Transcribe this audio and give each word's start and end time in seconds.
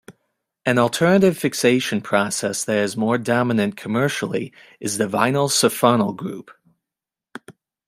An 0.65 0.79
alternative 0.79 1.37
fixation 1.37 2.01
process 2.01 2.65
that 2.65 2.79
is 2.79 2.97
more 2.97 3.19
dominant 3.19 3.77
commercially 3.77 4.51
is 4.79 4.97
the 4.97 5.05
vinylsulfonyl 5.07 6.15
group. 6.17 6.49